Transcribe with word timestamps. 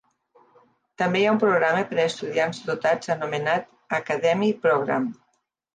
També 1.01 1.19
hi 1.23 1.27
ha 1.27 1.33
un 1.33 1.41
programa 1.43 1.85
per 1.91 1.99
a 1.99 2.07
estudiants 2.13 2.63
dotats 2.71 3.15
anomenat 3.19 3.73
"Academy 4.01 4.53
Program". 4.67 5.11